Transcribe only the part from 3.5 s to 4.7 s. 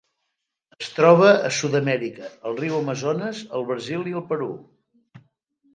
al Brasil i el Perú.